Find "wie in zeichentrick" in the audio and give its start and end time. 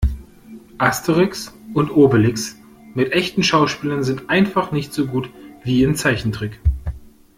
5.63-6.59